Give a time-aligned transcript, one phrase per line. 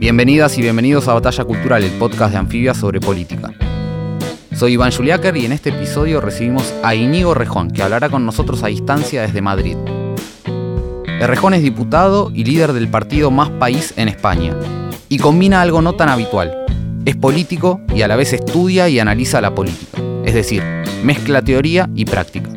[0.00, 3.52] Bienvenidas y bienvenidos a Batalla Cultural, el podcast de Anfibia sobre política.
[4.56, 8.62] Soy Iván Juliáquer y en este episodio recibimos a Iñigo Rejón, que hablará con nosotros
[8.62, 9.76] a distancia desde Madrid.
[11.20, 14.56] Rejón es diputado y líder del partido Más País en España,
[15.10, 16.64] y combina algo no tan habitual.
[17.04, 20.62] Es político y a la vez estudia y analiza la política, es decir,
[21.04, 22.48] mezcla teoría y práctica.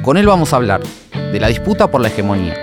[0.00, 0.80] Con él vamos a hablar
[1.12, 2.54] de la disputa por la hegemonía,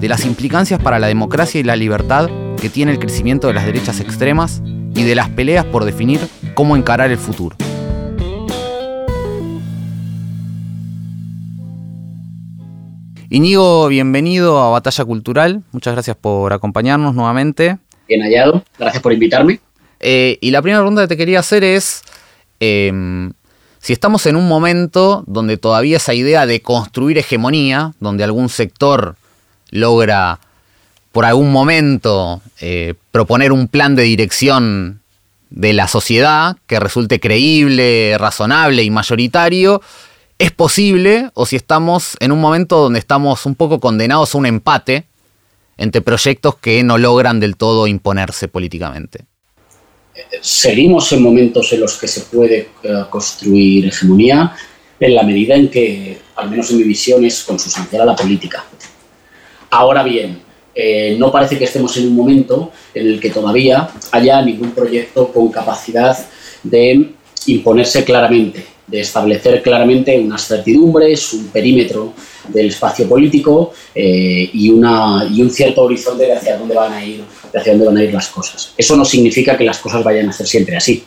[0.00, 3.66] de las implicancias para la democracia y la libertad que tiene el crecimiento de las
[3.66, 4.62] derechas extremas
[4.94, 6.20] y de las peleas por definir
[6.54, 7.56] cómo encarar el futuro.
[13.28, 15.62] Iñigo, bienvenido a Batalla Cultural.
[15.72, 17.78] Muchas gracias por acompañarnos nuevamente.
[18.08, 19.60] Bien hallado, gracias por invitarme.
[20.00, 22.02] Eh, y la primera pregunta que te quería hacer es
[22.60, 23.32] em,
[23.80, 29.16] si estamos en un momento donde todavía esa idea de construir hegemonía, donde algún sector
[29.70, 30.38] logra
[31.16, 35.00] por algún momento eh, proponer un plan de dirección
[35.48, 39.80] de la sociedad que resulte creíble, razonable y mayoritario,
[40.38, 44.44] es posible o si estamos en un momento donde estamos un poco condenados a un
[44.44, 45.06] empate
[45.78, 49.20] entre proyectos que no logran del todo imponerse políticamente.
[50.42, 54.54] Seguimos en momentos en los que se puede eh, construir hegemonía
[55.00, 58.66] en la medida en que, al menos en mi visión, es consustancial a la política.
[59.70, 60.44] Ahora bien,
[60.78, 65.32] eh, no parece que estemos en un momento en el que todavía haya ningún proyecto
[65.32, 66.14] con capacidad
[66.62, 67.12] de
[67.46, 72.12] imponerse claramente, de establecer claramente unas certidumbres, un perímetro
[72.48, 77.02] del espacio político eh, y, una, y un cierto horizonte de hacia dónde van a
[77.02, 78.74] ir, de hacia dónde van a ir las cosas.
[78.76, 81.02] Eso no significa que las cosas vayan a ser siempre así.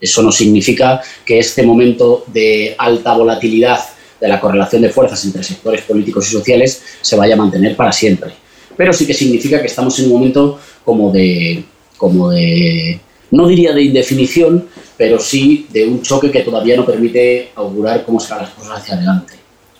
[0.00, 3.78] Eso no significa que este momento de alta volatilidad
[4.20, 7.92] de la correlación de fuerzas entre sectores políticos y sociales se vaya a mantener para
[7.92, 8.45] siempre
[8.76, 11.64] pero sí que significa que estamos en un momento como de,
[11.96, 13.00] como de,
[13.30, 18.20] no diría de indefinición, pero sí de un choque que todavía no permite augurar cómo
[18.20, 19.34] serán las cosas hacia adelante.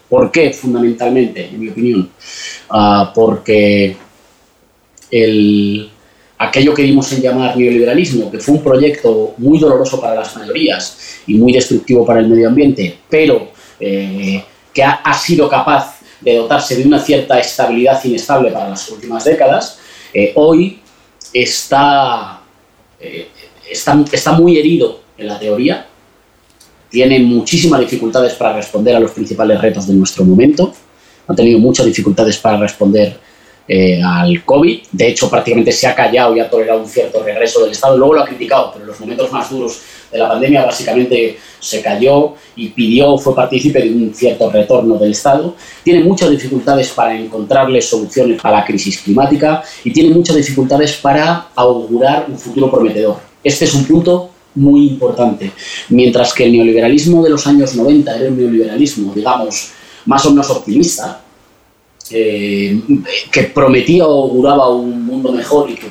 [0.08, 0.52] ¿Por qué?
[0.52, 2.10] Fundamentalmente, en mi opinión.
[2.70, 3.96] Ah, porque
[5.10, 5.90] el,
[6.38, 11.20] aquello que dimos en llamar neoliberalismo, que fue un proyecto muy doloroso para las mayorías
[11.26, 13.48] y muy destructivo para el medio ambiente, pero
[13.80, 14.42] eh,
[14.72, 15.95] que ha, sido capaz
[16.26, 19.78] de dotarse de una cierta estabilidad inestable para las últimas décadas,
[20.12, 20.80] eh, hoy
[21.32, 22.40] está,
[22.98, 23.28] eh,
[23.70, 25.86] está, está muy herido en la teoría,
[26.90, 30.74] tiene muchísimas dificultades para responder a los principales retos de nuestro momento,
[31.28, 33.16] ha tenido muchas dificultades para responder
[33.68, 34.80] eh, al COVID.
[34.90, 37.96] De hecho, prácticamente se ha callado y ha tolerado un cierto regreso del Estado.
[37.96, 39.80] Luego lo ha criticado, pero en los momentos más duros
[40.16, 45.12] de la pandemia básicamente se cayó y pidió, fue partícipe de un cierto retorno del
[45.12, 45.54] Estado.
[45.84, 51.48] Tiene muchas dificultades para encontrarle soluciones a la crisis climática y tiene muchas dificultades para
[51.54, 53.16] augurar un futuro prometedor.
[53.42, 55.52] Este es un punto muy importante.
[55.90, 59.70] Mientras que el neoliberalismo de los años 90 era un neoliberalismo, digamos,
[60.06, 61.20] más o menos optimista,
[62.10, 62.80] eh,
[63.30, 65.88] que prometía o auguraba un mundo mejor y que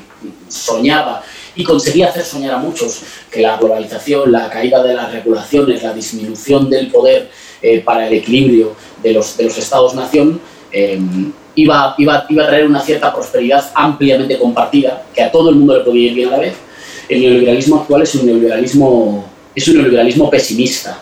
[0.47, 1.21] soñaba
[1.55, 3.01] y conseguía hacer soñar a muchos
[3.31, 7.29] que la globalización, la caída de las regulaciones, la disminución del poder
[7.61, 10.39] eh, para el equilibrio de los, de los estados-nación
[10.71, 10.99] eh,
[11.55, 15.77] iba, iba, iba a traer una cierta prosperidad ampliamente compartida, que a todo el mundo
[15.77, 16.55] le podía ir bien a la vez.
[17.07, 20.99] El neoliberalismo actual es un neoliberalismo, es un neoliberalismo pesimista.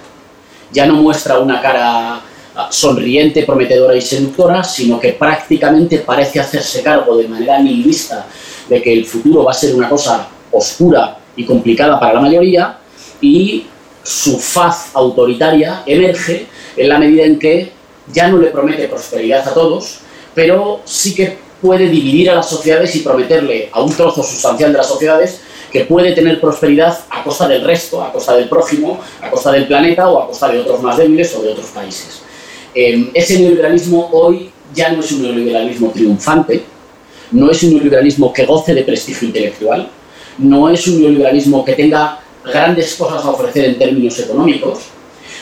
[0.71, 2.21] Ya no muestra una cara
[2.69, 8.27] sonriente, prometedora y seductora, sino que prácticamente parece hacerse cargo de manera nihilista
[8.69, 12.77] de que el futuro va a ser una cosa oscura y complicada para la mayoría
[13.21, 13.65] y
[14.03, 17.71] su faz autoritaria emerge en la medida en que
[18.11, 19.99] ya no le promete prosperidad a todos,
[20.35, 24.77] pero sí que puede dividir a las sociedades y prometerle a un trozo sustancial de
[24.77, 25.39] las sociedades
[25.71, 29.65] que puede tener prosperidad a costa del resto, a costa del prójimo, a costa del
[29.65, 32.21] planeta o a costa de otros más débiles o de otros países.
[32.75, 36.63] Em, ese neoliberalismo hoy ya no es un neoliberalismo triunfante,
[37.31, 39.89] no es un neoliberalismo que goce de prestigio intelectual,
[40.37, 44.79] no es un neoliberalismo que tenga grandes cosas a ofrecer en términos económicos,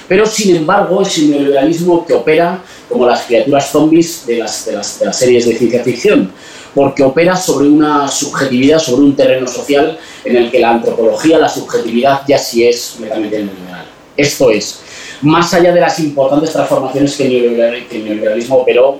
[0.08, 4.68] pero sin embargo es un neoliberalismo que opera como las criaturas zombies de las,
[5.14, 6.32] series de ciencia ficción,
[6.76, 11.50] porque opera sobre una subjetividad, sobre un terreno social en el que la antropología, la
[11.50, 13.86] subjetividad ya sí es meramente neoliberal.
[14.18, 14.82] Esto es,
[15.22, 19.00] más allá de las importantes transformaciones que el neoliberalismo operó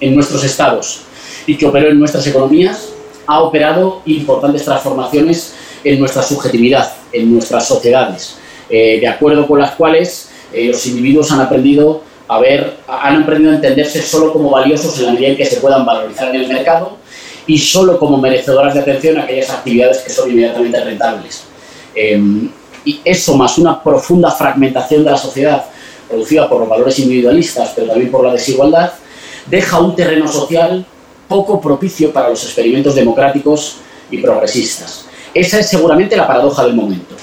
[0.00, 1.02] en nuestros estados
[1.46, 2.88] y que operó en nuestras economías,
[3.28, 5.54] ha operado importantes transformaciones
[5.84, 8.36] en nuestra subjetividad, en nuestras sociedades,
[8.70, 13.52] eh, de acuerdo con las cuales eh, los individuos han aprendido a ver, han aprendido
[13.52, 16.48] a entenderse solo como valiosos en la medida en que se puedan valorizar en el
[16.48, 16.96] mercado
[17.46, 21.44] y solo como merecedoras de atención aquellas actividades que son inmediatamente rentables.
[21.94, 22.50] Em,
[22.84, 25.64] y eso más una profunda fragmentación de la sociedad
[26.08, 28.92] producida por los valores individualistas, pero también por la desigualdad,
[29.46, 30.84] deja un terreno social
[31.28, 33.76] poco propicio para los experimentos democráticos
[34.10, 35.06] y progresistas.
[35.34, 37.14] Esa es seguramente la paradoja del momento.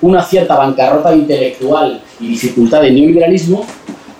[0.00, 3.66] Una cierta bancarrota intelectual y dificultad de neoliberalismo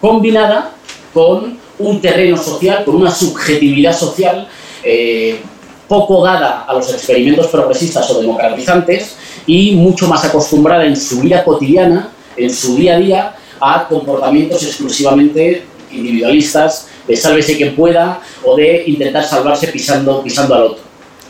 [0.01, 0.73] combinada
[1.15, 4.47] con un terreno social, con una subjetividad social
[4.85, 5.41] eh,
[5.89, 9.17] poco dada a los experimentos progresistas o democratizantes
[9.47, 14.63] y mucho más acostumbrada en su vida cotidiana, en su día a día, a comportamientos
[14.63, 20.83] exclusivamente individualistas, de sálvese quien pueda o de intentar salvarse pisando, pisando al otro.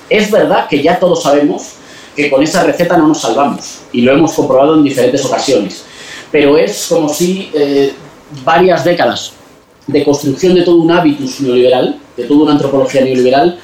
[0.08, 1.74] Es verdad que ya todos sabemos
[2.14, 5.84] que con esa receta no nos salvamos y lo hemos comprobado en diferentes ocasiones,
[6.30, 7.92] pero es como si eh,
[8.44, 9.32] varias décadas
[9.86, 13.58] de construcción de todo un hábitus neoliberal, de toda una antropología neoliberal,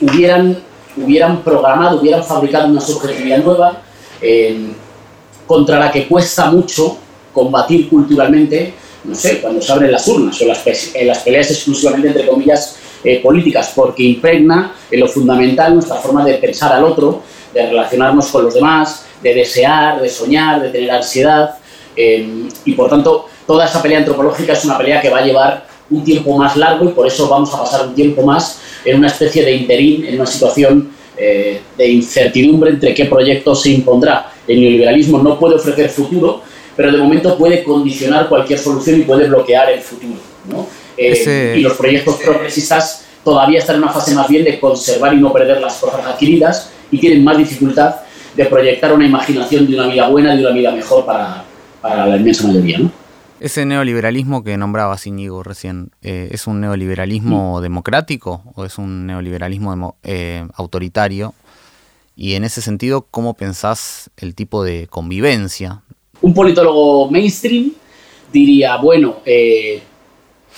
[0.00, 0.58] hubieran,
[0.96, 3.82] hubieran programado, hubieran fabricado una subjetividad nueva
[4.20, 4.72] eh,
[5.46, 6.98] contra la que cuesta mucho
[7.32, 8.74] combatir culturalmente,
[9.06, 10.62] no sé, cuando se abren las urnas o las,
[10.94, 16.24] en las peleas exclusivamente, entre comillas, eh, políticas, porque impregna en lo fundamental nuestra forma
[16.24, 17.22] de pensar al otro,
[17.54, 21.56] de relacionarnos con los demás, de desear, de soñar, de tener ansiedad,
[21.96, 25.66] eh, y por tanto, toda esa pelea antropológica es una pelea que va a llevar
[25.88, 29.06] un tiempo más largo y por eso vamos a pasar un tiempo más en una
[29.06, 34.32] especie de interín, en una situación eh, de incertidumbre entre qué proyecto se impondrá.
[34.46, 36.42] El neoliberalismo no puede ofrecer futuro,
[36.76, 40.18] pero de momento puede condicionar cualquier solución y puede bloquear el futuro.
[40.96, 45.18] Eh, y los proyectos progresistas todavía están en una fase más bien de conservar y
[45.18, 47.96] no perder las cosas adquiridas y tienen más dificultad
[48.36, 51.44] de proyectar una imaginación de una vida buena, y de una vida mejor para,
[51.80, 52.78] para la inmensa mayoría.
[52.78, 52.90] ¿no?
[53.40, 59.96] Ese neoliberalismo que nombraba Íñigo recién, eh, ¿es un neoliberalismo democrático o es un neoliberalismo
[60.02, 61.34] eh, autoritario?
[62.14, 65.82] Y en ese sentido, ¿cómo pensás el tipo de convivencia?
[66.22, 67.72] Un politólogo mainstream
[68.32, 69.80] diría, bueno, eh,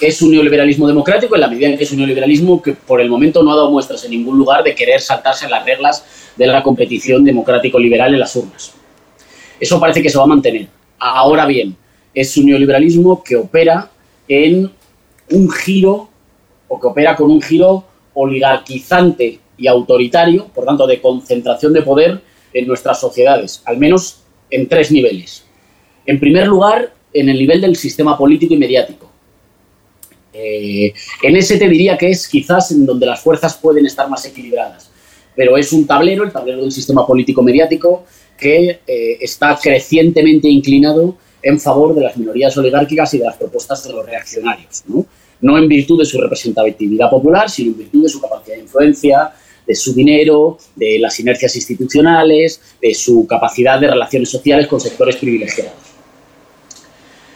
[0.01, 3.11] es un neoliberalismo democrático en la medida en que es un neoliberalismo que por el
[3.11, 6.05] momento no ha dado muestras en ningún lugar de querer saltarse las reglas
[6.37, 8.73] de la competición democrático-liberal en las urnas.
[9.59, 10.69] Eso parece que se va a mantener.
[10.99, 11.77] Ahora bien,
[12.15, 13.91] es un neoliberalismo que opera
[14.29, 14.71] en
[15.31, 16.09] un giro
[16.69, 17.85] o que opera con un giro
[18.15, 22.21] oligarquizante y autoritario, por tanto, de concentración de poder
[22.53, 25.45] en nuestras sociedades, al menos en tres niveles.
[26.09, 29.11] En primer lugar, en el nivel del sistema político y mediático.
[30.33, 30.91] Eh,
[31.23, 34.91] en ese te diría que es quizás en donde las fuerzas pueden estar más equilibradas,
[35.37, 38.07] pero es un tablero, el tablero del sistema político mediático,
[38.39, 43.85] que eh, está crecientemente inclinado en favor de las minorías oligárquicas y de las propuestas
[43.85, 45.05] de los reaccionarios, ¿no?
[45.43, 49.33] no en virtud de su representatividad popular, sino en virtud de su capacidad de influencia,
[49.67, 55.17] de su dinero, de las inercias institucionales, de su capacidad de relaciones sociales con sectores
[55.17, 55.88] privilegiados.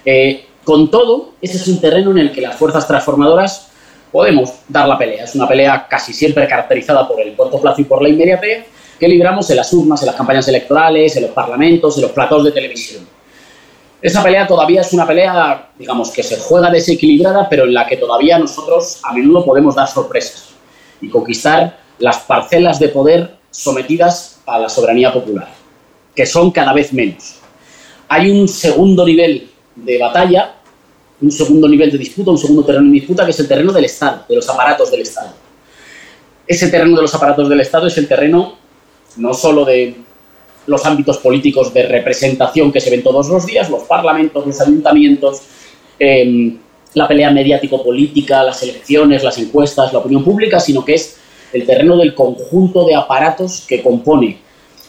[0.04, 3.68] Eh, con todo, ese es un terreno en el que las fuerzas transformadoras
[4.10, 5.24] podemos dar la pelea.
[5.24, 8.66] Es una pelea casi siempre caracterizada por el corto plazo y por la inmediatez
[8.98, 12.44] que libramos en las urnas, en las campañas electorales, en los parlamentos, en los platos
[12.44, 13.04] de televisión.
[14.00, 17.96] Esa pelea todavía es una pelea, digamos, que se juega desequilibrada, pero en la que
[17.96, 20.50] todavía nosotros a menudo podemos dar sorpresas
[21.00, 25.48] y conquistar las parcelas de poder sometidas a la soberanía popular,
[26.14, 27.36] que son cada vez menos.
[28.08, 30.54] Hay un segundo nivel de batalla,
[31.20, 33.84] un segundo nivel de disputa, un segundo terreno de disputa, que es el terreno del
[33.84, 35.32] Estado, de los aparatos del Estado.
[36.46, 38.58] Ese terreno de los aparatos del Estado es el terreno
[39.16, 39.94] no solo de
[40.66, 45.42] los ámbitos políticos de representación que se ven todos los días, los parlamentos, los ayuntamientos,
[45.98, 46.58] em,
[46.94, 51.16] la pelea mediático-política, las elecciones, las encuestas, la opinión pública, sino que es
[51.52, 54.38] el terreno del conjunto de aparatos que compone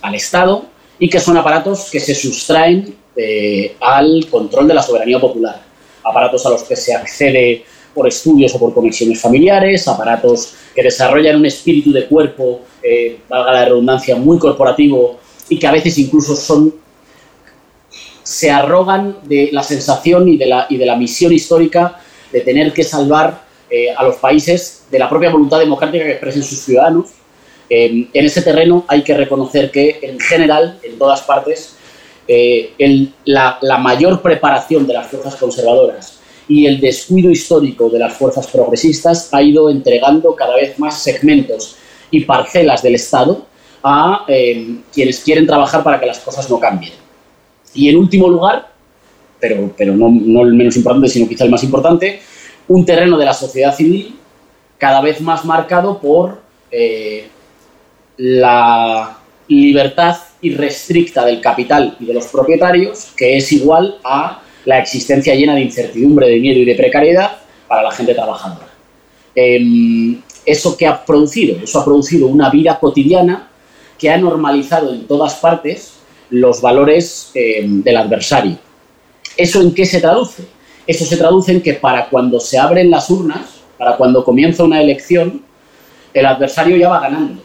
[0.01, 0.65] al Estado
[0.99, 5.61] y que son aparatos que se sustraen eh, al control de la soberanía popular.
[6.03, 11.35] Aparatos a los que se accede por estudios o por conexiones familiares, aparatos que desarrollan
[11.35, 16.35] un espíritu de cuerpo, eh, valga la redundancia, muy corporativo y que a veces incluso
[16.35, 16.73] son
[18.23, 21.99] se arrogan de la sensación y de la, y de la misión histórica
[22.31, 26.41] de tener que salvar eh, a los países de la propia voluntad democrática que expresen
[26.41, 27.11] sus ciudadanos.
[27.69, 31.75] en ese terreno hay que reconocer que, en general, en todas partes,
[32.27, 38.47] la, la mayor preparación de las fuerzas conservadoras y el descuido histórico de las fuerzas
[38.47, 41.77] progresistas ha ido entregando cada vez más segmentos
[42.11, 43.45] y parcelas del Estado
[43.83, 46.93] a eh, quienes quieren trabajar para que las cosas no cambien.
[47.73, 48.69] Y en último lugar,
[49.39, 52.21] pero, pero no, no el menos importante, sino quizá el más importante,
[52.67, 54.15] un terreno de la sociedad civil
[54.77, 57.27] cada vez más marcado por eh,
[58.17, 65.33] la libertad irrestricta del capital y de los propietarios, que es igual a la existencia
[65.33, 68.67] llena de incertidumbre, de miedo y de precariedad para la gente trabajadora.
[69.35, 71.57] Em, ¿Eso qué ha producido?
[71.63, 73.49] Eso ha producido una vida cotidiana
[73.97, 75.93] que ha normalizado en todas partes
[76.29, 78.57] los valores em, del adversario.
[79.37, 80.43] ¿Eso en qué se traduce?
[80.85, 84.81] Eso se traduce en que para cuando se abren las urnas, para cuando comienza una
[84.81, 85.41] elección,
[86.13, 87.41] el adversario ya va ganando.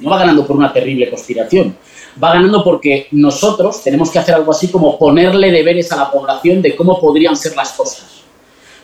[0.00, 1.76] No va ganando por una terrible conspiración,
[2.22, 6.62] va ganando porque nosotros tenemos que hacer algo así como ponerle deberes a la población
[6.62, 8.22] de cómo podrían ser las cosas.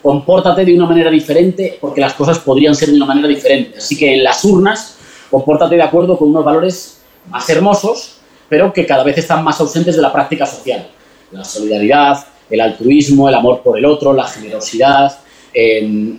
[0.03, 3.79] Compórtate de una manera diferente porque las cosas podrían ser de una manera diferente.
[3.79, 4.99] Así que en las urnas,
[5.31, 8.19] compórtate de acuerdo con unos valores más hermosos,
[8.49, 10.87] pero que cada vez están más ausentes de la práctica social.
[11.33, 15.19] La solidaridad, el altruismo, el amor por el otro, la generosidad.
[15.53, 16.19] Em,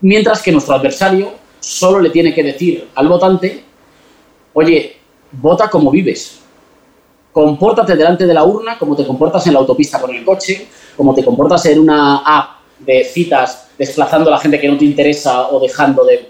[0.00, 3.64] mientras que nuestro adversario solo le tiene que decir al votante,
[4.58, 4.96] oye,
[5.32, 6.40] vota como vives.
[7.32, 11.14] Compórtate delante de la urna como te comportas en la autopista con el coche, como
[11.14, 15.48] te comportas en una app de citas desplazando a la gente que no te interesa
[15.48, 16.28] o dejando de,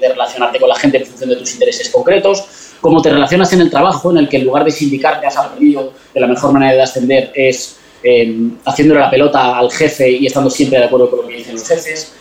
[0.00, 2.44] relacionarte con la gente en función de tus intereses concretos,
[2.80, 5.92] como te relacionas en el trabajo, en el que en lugar de sindicarte has aprendido
[6.12, 10.48] que la mejor manera de ascender es em, haciéndole la pelota al jefe y estando
[10.48, 12.12] siempre de acuerdo con lo que dicen los jefes.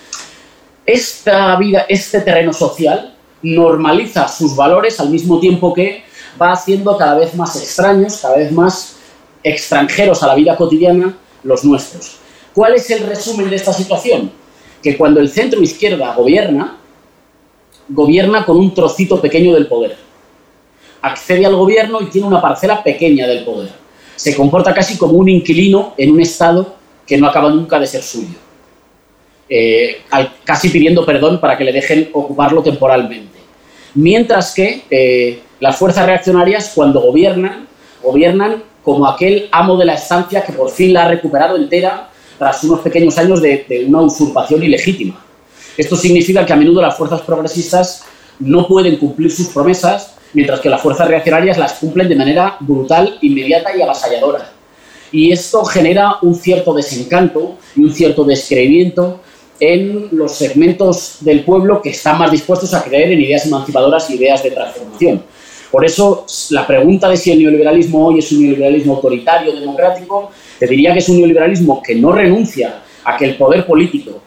[0.85, 3.12] Esta vida, este terreno social
[3.43, 6.03] normaliza sus valores al mismo tiempo que
[6.41, 8.95] va haciendo cada vez más extraños, cada vez más
[9.43, 12.17] extranjeros a la vida cotidiana los nuestros.
[12.53, 14.31] ¿Cuál es el resumen de esta situación?
[14.81, 16.77] Que cuando el centro izquierda gobierna,
[17.89, 19.97] gobierna con un trocito pequeño del poder.
[21.01, 23.71] Accede al gobierno y tiene una parcela pequeña del poder.
[24.15, 28.03] Se comporta casi como un inquilino en un Estado que no acaba nunca de ser
[28.03, 28.37] suyo.
[29.49, 30.01] Eh,
[30.45, 33.32] casi pidiendo perdón para que le dejen ocuparlo temporalmente.
[33.95, 37.67] Mientras que eh, las fuerzas reaccionarias, cuando gobiernan,
[38.01, 42.63] gobiernan como aquel amo de la estancia que por fin la ha recuperado entera tras
[42.63, 45.23] unos pequeños años de, una usurpación ilegítima.
[45.77, 48.03] Esto significa que a menudo las fuerzas progresistas
[48.39, 53.17] no pueden cumplir sus promesas, mientras que las fuerzas reaccionarias las cumplen de manera brutal,
[53.21, 54.51] inmediata y avasalladora.
[55.11, 59.21] Y esto genera un cierto desencanto y un cierto descreimiento
[59.63, 64.15] en los segmentos del pueblo que están más dispuestos a creer en ideas emancipadoras y
[64.15, 65.23] ideas de transformación.
[65.71, 70.67] Por eso, la pregunta de si el neoliberalismo hoy es un neoliberalismo autoritario, democrático, te
[70.67, 74.21] diría que es un neoliberalismo que no renuncia a que el poder político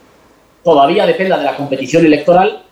[0.65, 2.63] todavía dependa de la competición electoral,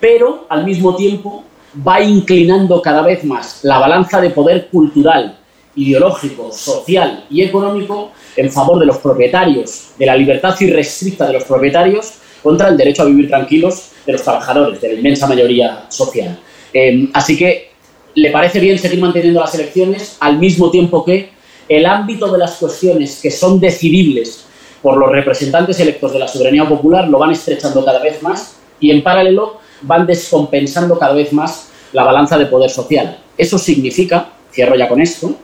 [0.00, 1.44] pero al mismo tiempo
[1.86, 5.38] va inclinando cada vez más la balanza de poder cultural,
[5.76, 11.44] ideológico, social y económico en favor de los propietarios, de la libertad irrestricta de los
[11.44, 16.38] propietarios contra el derecho a vivir tranquilos de los trabajadores, de la inmensa mayoría social.
[16.72, 17.70] Eh, así que
[18.14, 21.30] le parece bien seguir manteniendo las elecciones al mismo tiempo que
[21.68, 24.44] el ámbito de las cuestiones que son decidibles
[24.82, 28.90] por los representantes electos de la soberanía popular lo van estrechando cada vez más y
[28.90, 33.18] en paralelo van descompensando cada vez más la balanza de poder social.
[33.36, 35.34] Eso significa, cierro ya con esto,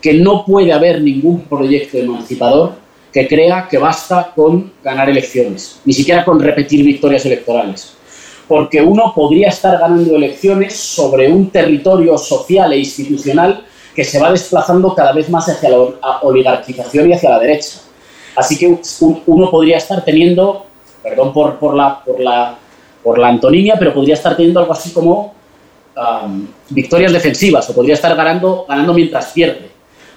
[0.00, 2.72] que no puede haber ningún proyecto emancipador
[3.12, 7.96] que crea que basta con ganar elecciones, ni siquiera con repetir victorias electorales
[8.48, 14.30] porque uno podría estar ganando elecciones sobre un territorio social e institucional que se va
[14.30, 15.78] desplazando cada vez más hacia la
[16.22, 17.78] oligarquización y hacia la derecha.
[18.36, 18.78] Así que
[19.26, 20.66] uno podría estar teniendo,
[21.02, 22.56] perdón por, por, la, por, la,
[23.02, 25.34] por la antonimia, pero podría estar teniendo algo así como
[26.68, 29.70] victorias defensivas o podría estar ganando, ganando mientras pierde.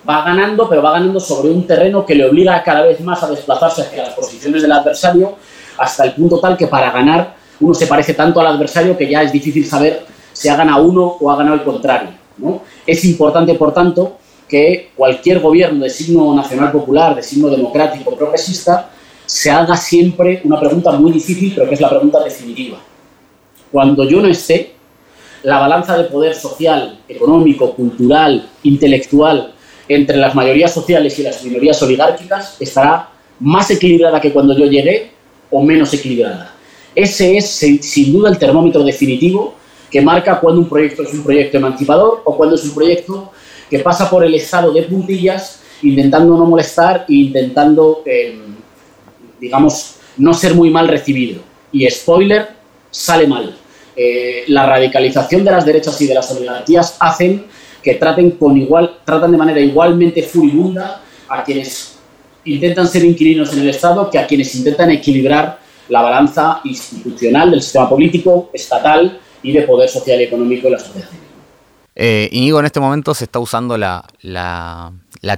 [0.09, 3.29] Va ganando, pero va ganando sobre un terreno que le obliga cada vez más a
[3.29, 5.35] desplazarse hacia las posiciones del adversario
[5.77, 9.21] hasta el punto tal que para ganar uno se parece tanto al adversario que ya
[9.21, 12.09] es difícil saber si ha ganado uno o ha ganado el contrario.
[12.87, 18.89] Es importante, por tanto, que cualquier gobierno de signo nacional popular, de signo democrático, progresista,
[19.25, 22.79] se haga siempre una pregunta muy difícil, pero que es la pregunta definitiva.
[23.71, 24.73] Cuando yo no esté,
[25.43, 29.53] la balanza de poder social, económico, cultural, intelectual
[29.89, 35.12] entre las mayorías sociales y las minorías oligárquicas estará más equilibrada que cuando yo llegué
[35.50, 36.53] o menos equilibrada.
[36.96, 39.55] Ese es sin duda el termómetro definitivo
[39.89, 43.31] que marca cuando un proyecto es un proyecto emancipador o cuando es un proyecto
[43.69, 48.38] que pasa por el estado de puntillas intentando no molestar e intentando, eh,
[49.39, 51.41] digamos, no ser muy mal recibido.
[51.72, 52.50] Y spoiler,
[52.91, 53.55] sale mal.
[53.96, 57.46] Eh, la radicalización de las derechas y de las oligarquías hacen
[57.81, 61.98] que traten, con igual, tratan de manera igualmente furibunda a quienes
[62.45, 65.59] intentan ser inquilinos en el Estado que a quienes intentan equilibrar
[65.89, 70.79] la balanza institucional del sistema político, estatal y de poder social y económico en la
[70.79, 71.29] sociedad civil.
[71.95, 74.05] Eh, en este momento se está usando la,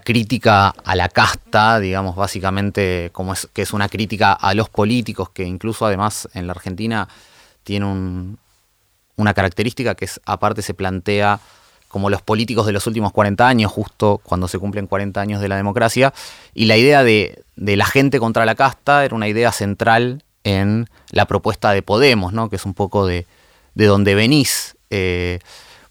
[0.04, 5.30] crítica a la casta, digamos, básicamente como es, que es una crítica a los políticos,
[5.30, 7.08] que incluso además en la Argentina
[7.64, 8.36] tiene
[9.16, 11.40] una característica que es, aparte se plantea
[11.92, 15.50] como los políticos de los últimos 40 años, justo cuando se cumplen 40 años de
[15.50, 16.14] la democracia,
[16.54, 21.26] y la idea de, la gente contra la casta era una idea central en la
[21.26, 22.50] propuesta de Podemos, ¿no?
[22.50, 23.28] que es un poco de,
[23.76, 24.78] de donde venís.
[24.90, 25.40] Eh,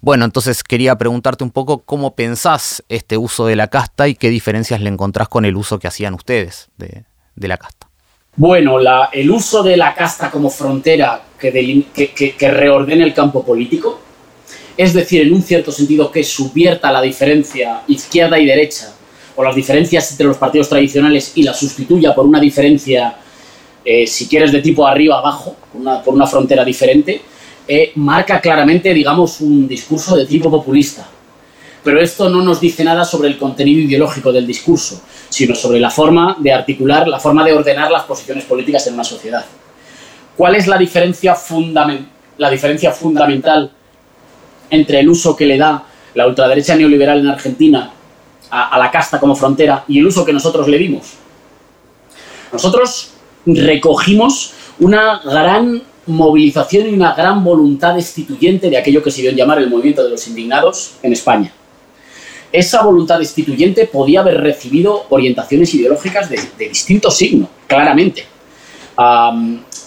[0.01, 4.31] bueno, entonces quería preguntarte un poco cómo pensás este uso de la casta y qué
[4.31, 7.05] diferencias le encontrás con el uso que hacían ustedes de,
[7.37, 7.89] la casta.
[8.37, 8.79] Bueno,
[9.13, 14.01] el uso de la casta como frontera que, reordene el campo político,
[14.81, 18.91] es decir, en un cierto sentido que subvierta la diferencia izquierda y derecha,
[19.37, 23.15] o las diferencias entre los partidos tradicionales y la sustituya por una diferencia,
[23.85, 25.55] eh, si quieres, de tipo arriba-abajo,
[26.03, 27.21] por una frontera diferente,
[27.69, 31.07] eh, marca claramente, digamos, un discurso de tipo populista.
[31.85, 35.91] Pero esto no nos dice nada sobre el contenido ideológico del discurso, sino sobre la
[35.91, 39.45] forma de articular, la forma de ordenar las posiciones políticas en una sociedad.
[40.39, 41.37] ¿Cuál es la diferencia,
[42.39, 43.73] la diferencia fundamental
[44.71, 45.85] entre el uso que le da
[46.15, 47.93] la ultraderecha neoliberal en Argentina
[48.51, 51.15] a, la casta como frontera y el uso que nosotros le dimos?
[52.53, 53.13] Nosotros
[53.47, 59.37] recogimos una gran movilización y una gran voluntad destituyente de aquello que se dio en
[59.37, 61.53] llamar el movimiento de los indignados en España.
[62.53, 68.25] Esa voluntad destituyente podía haber recibido orientaciones ideológicas de, distinto signo, claramente.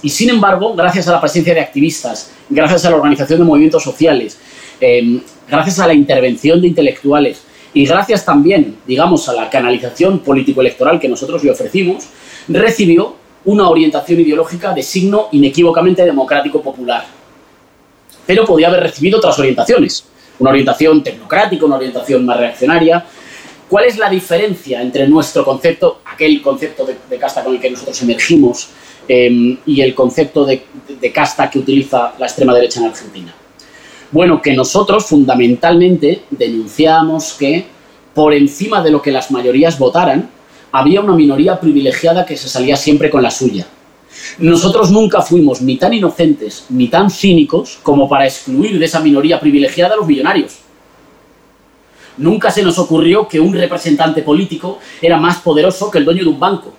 [0.02, 3.84] y sin embargo, gracias a la presencia de activistas, gracias a la organización de movimientos
[3.84, 4.38] sociales,
[4.84, 7.42] em, gracias a la intervención de intelectuales
[7.74, 12.08] y gracias también, digamos, a la canalización político-electoral que nosotros le ofrecimos,
[12.50, 13.16] recibió
[13.46, 17.06] una orientación ideológica de signo inequívocamente democrático popular.
[18.26, 20.06] Pero podía haber recibido otras orientaciones,
[20.40, 23.06] una orientación tecnocrática, una orientación más reaccionaria.
[23.70, 28.02] ¿Cuál es la diferencia entre nuestro concepto, aquel concepto de, casta con el que nosotros
[28.02, 28.68] emergimos,
[29.08, 33.34] em, y el concepto de casta que utiliza la extrema derecha en Argentina?
[34.14, 37.66] Bueno, que nosotros fundamentalmente denunciamos que
[38.14, 40.30] por encima de lo que las mayorías votaran,
[40.72, 43.66] había una minoría privilegiada que se salía siempre con la suya.
[44.38, 49.40] Nosotros nunca fuimos ni tan inocentes ni tan cínicos como para excluir de esa minoría
[49.40, 50.60] privilegiada a los millonarios.
[52.18, 56.30] Nunca se nos ocurrió que un representante político era más poderoso que el dueño de
[56.30, 56.72] un banco.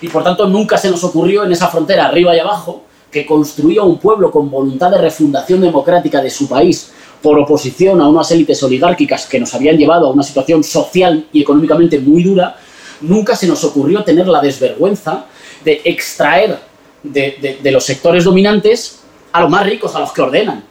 [0.00, 2.85] Y por tanto nunca se nos ocurrió en esa frontera arriba y abajo
[3.16, 8.06] que construía un pueblo con voluntad de refundación democrática de su país por oposición a
[8.06, 12.58] unas élites oligárquicas que nos habían llevado a una situación social y económicamente muy dura,
[13.00, 15.24] nunca se nos ocurrió tener la desvergüenza
[15.64, 16.58] de extraer
[17.02, 19.00] de, los sectores dominantes
[19.32, 20.62] a los más ricos, a los que ordenan,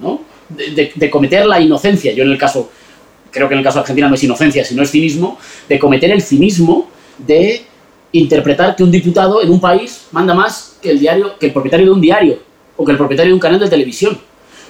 [0.00, 0.20] ¿no?
[0.48, 2.12] de, cometer la inocencia.
[2.12, 2.70] Yo en el caso,
[3.32, 6.12] creo que en el caso de Argentina no es inocencia, sino es cinismo, de cometer
[6.12, 7.64] el cinismo de
[8.12, 11.86] interpretar que un diputado en un país manda más que el, diario, que el propietario
[11.86, 12.38] de un diario,
[12.76, 14.18] o que el propietario de un canal de televisión,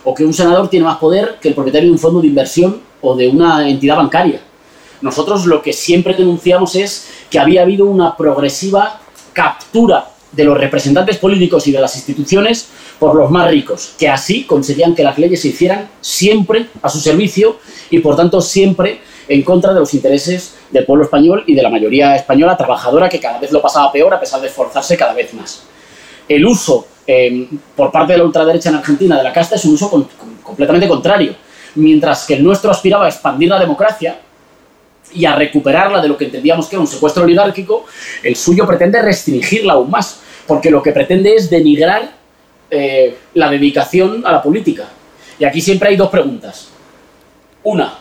[0.04, 2.80] o que un senador tiene más poder que el propietario de un fondo de inversión
[3.00, 4.40] o de una entidad bancaria.
[5.00, 9.00] Nosotros lo que siempre denunciamos es que había habido una progresiva
[9.32, 14.44] captura de los representantes políticos y de las instituciones por los más ricos, que así
[14.44, 17.56] conseguían que las leyes se hicieran siempre a su servicio
[17.90, 19.00] y por tanto siempre
[19.30, 23.20] en contra de los intereses del pueblo español y de la mayoría española trabajadora que
[23.20, 25.62] cada vez lo pasaba peor a pesar de esforzarse cada vez más.
[26.28, 29.74] El uso em, por parte de la ultraderecha en Argentina de la casta es un
[29.74, 29.88] uso
[30.42, 31.36] completamente contrario.
[31.76, 34.18] Mientras que el nuestro aspiraba a expandir la democracia,
[35.12, 37.84] y a recuperarla de lo que entendíamos que era un secuestro oligárquico,
[38.22, 42.12] el suyo pretende restringirla aún más, porque lo que pretende es denigrar
[42.70, 44.88] eh, la dedicación a la política.
[45.36, 46.68] Y aquí siempre hay dos preguntas.
[47.64, 47.92] Una,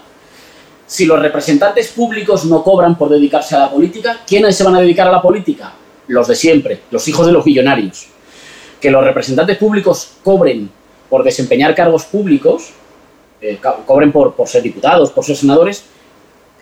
[0.90, 4.82] si los representantes públicos no cobran por dedicarse a la política, ¿quiénes se van a
[4.82, 5.72] dedicar a la política?
[6.08, 8.08] Los de siempre, los hijos de los millonarios.
[8.82, 10.68] Que los representantes públicos cobren
[11.08, 12.72] por desempeñar cargos públicos,
[13.40, 15.84] eh, cobren por, ser diputados, por ser senadores,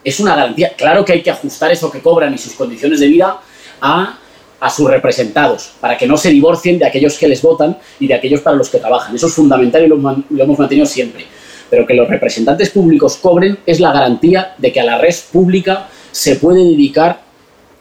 [0.04, 0.74] es una garantía.
[0.76, 3.40] Claro que hay que ajustar eso que cobran y sus condiciones de vida
[3.80, 4.20] a
[4.60, 8.16] a sus representados, para que no se divorcien de aquellos que les votan y de
[8.16, 9.16] aquellos para los que trabajan.
[9.16, 11.28] Eso es fundamental y lo, lo hemos mantenido siempre.
[11.70, 15.88] Pero que los representantes públicos cobren es la garantía de que a la red pública
[16.12, 17.22] se puede dedicar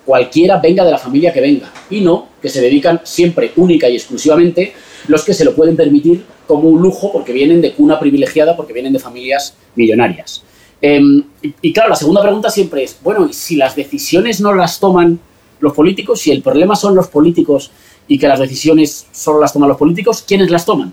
[0.05, 3.97] cualquiera, venga de la familia que venga, y no que se dedican siempre, única y
[3.97, 4.73] exclusivamente,
[5.09, 8.73] los que se lo pueden permitir como un lujo porque vienen de cuna privilegiada, porque
[8.73, 10.43] vienen de familias millonarias.
[10.81, 11.25] Em,
[11.63, 15.19] y, claro, la segunda pregunta siempre es, bueno, ¿y si las decisiones no las toman
[15.61, 17.71] los políticos, si el problema son los políticos
[18.07, 20.93] y que las decisiones solo las toman los políticos, ¿quiénes las toman?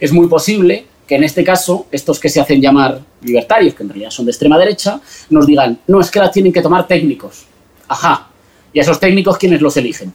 [0.00, 3.88] Es muy posible que en este caso estos que se hacen llamar libertarios, que en
[3.90, 7.46] realidad son de extrema derecha, nos digan, no, es que las tienen que tomar técnicos.
[7.88, 8.28] Ajá.
[8.72, 10.12] ¿Y a esos técnicos quiénes los eligen?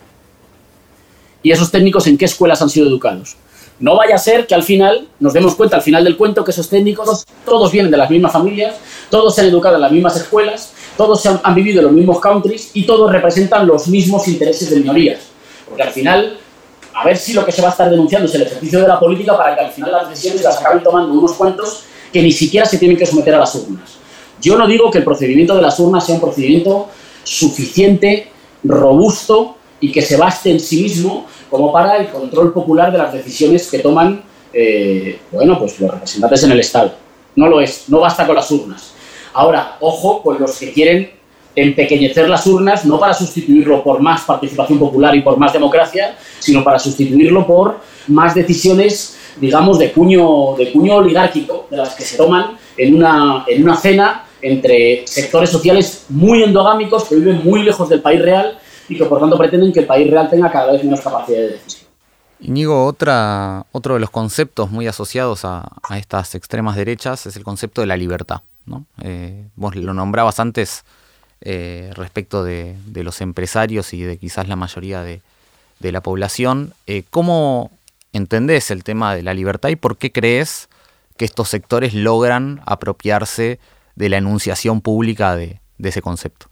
[1.44, 3.38] ¿Y esos técnicos en qué escuelas han sido educados?
[3.80, 6.52] No vaya a ser que al final nos demos cuenta, al final del cuento, que
[6.52, 8.76] esos técnicos todos vienen de las mismas familias,
[9.10, 12.70] todos se han educado en las mismas escuelas, todos han, vivido en los mismos countries
[12.76, 15.22] y todos representan los mismos intereses de minorías.
[15.68, 16.38] Porque al final,
[16.94, 19.00] a ver si lo que se va a estar denunciando es el ejercicio de la
[19.00, 22.66] política para que al final las decisiones las acaben tomando unos cuantos que ni siquiera
[22.66, 23.98] se tienen que someter a las urnas.
[24.42, 26.90] Yo no digo que el procedimiento de las urnas sea un procedimiento
[27.24, 28.32] suficiente,
[28.64, 33.14] robusto y que se baste en sí mismo como para el control popular de las
[33.14, 34.24] decisiones que toman
[34.54, 36.94] eh, bueno, pues los representantes en el Estado.
[37.36, 38.94] No lo es, no basta con las urnas.
[39.34, 41.12] Ahora, ojo con los que quieren
[41.56, 46.64] empequeñecer las urnas, no para sustituirlo por más participación popular y por más democracia, sino
[46.64, 52.18] para sustituirlo por más decisiones, digamos, de puño, de puño oligárquico, de las que se
[52.18, 57.90] toman en una, en una cena entre sectores sociales muy endogámicos que viven muy lejos
[57.90, 58.58] del país real
[58.90, 61.50] y que por tanto pretenden que el país real tenga cada vez menos capacidad de
[61.50, 61.90] decisión.
[62.40, 67.82] Inigo, otra, otro de los conceptos muy asociados a, estas extremas derechas es el concepto
[67.82, 68.42] de la libertad.
[68.66, 68.86] ¿no?
[69.02, 70.84] Eh, vos lo nombrabas antes
[71.42, 75.22] eh, respecto de, los empresarios y de quizás la mayoría de,
[75.80, 76.74] la población.
[76.88, 77.72] Eh, ¿Cómo
[78.14, 80.70] entendés el tema de la libertad y por qué crees
[81.18, 83.60] que estos sectores logran apropiarse
[83.96, 86.52] de la enunciación pública de ese concepto?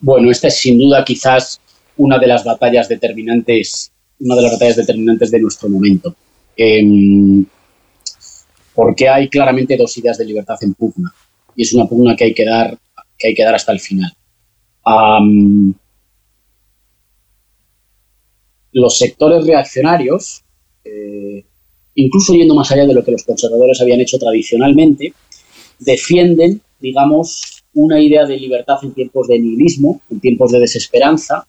[0.00, 1.60] bueno, esta es sin duda quizás
[1.96, 6.14] una de las batallas determinantes, una de las batallas determinantes de nuestro momento.
[6.56, 7.44] Em,
[8.74, 11.12] porque hay claramente dos ideas de libertad en pugna
[11.54, 12.78] y es una pugna que hay que dar,
[13.20, 14.12] que hay que dar hasta el final.
[18.72, 20.42] los sectores reaccionarios,
[20.84, 21.44] eh,
[21.96, 25.12] incluso yendo más allá de lo que los conservadores habían hecho tradicionalmente,
[25.78, 31.46] defienden, digamos, una idea de libertad en tiempos de nihilismo, en tiempos de desesperanza,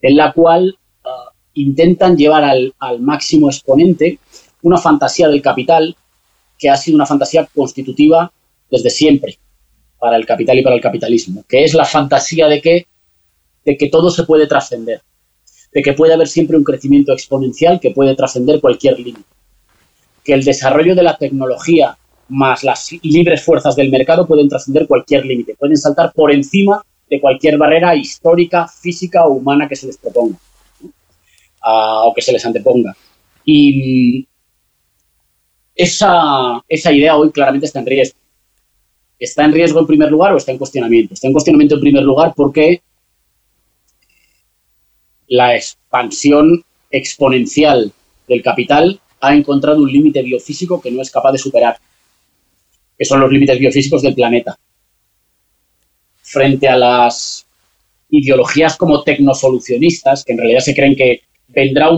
[0.00, 4.18] en la cual ah, intentan llevar al, máximo exponente
[4.62, 5.96] una fantasía del capital
[6.58, 8.32] que ha sido una fantasía constitutiva
[8.70, 9.38] desde siempre
[10.02, 12.88] para el capital y para el capitalismo, que es la fantasía de que,
[13.64, 15.00] de que todo se puede trascender,
[15.72, 19.22] de que puede haber siempre un crecimiento exponencial que puede trascender cualquier límite,
[20.24, 21.96] que el desarrollo de la tecnología
[22.30, 27.20] más las libres fuerzas del mercado pueden trascender cualquier límite, pueden saltar por encima de
[27.20, 30.36] cualquier barrera histórica, física o humana que se les proponga
[31.62, 32.96] ah, o que se les anteponga.
[33.44, 34.26] Y
[35.76, 38.21] esa, esa idea hoy claramente está en riesgo.
[39.22, 41.14] ¿Está en riesgo en primer lugar o está en cuestionamiento?
[41.14, 42.82] Está en cuestionamiento en primer lugar porque
[45.28, 47.92] la expansión exponencial
[48.26, 51.78] del capital ha encontrado un límite biofísico que no es capaz de superar
[52.98, 54.58] que son los límites biofísicos del planeta.
[56.22, 57.46] Frente a las
[58.10, 61.90] ideologías como tecnosolucionistas, que en realidad se creen que vendrá,